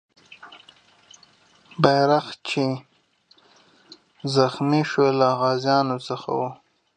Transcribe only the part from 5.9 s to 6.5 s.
څخه و.